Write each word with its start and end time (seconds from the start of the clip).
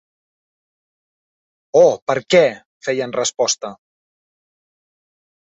Oh, 1.81 1.91
“Perquè”—feia 2.13 3.07
en 3.09 3.15
resposta. 3.19 3.73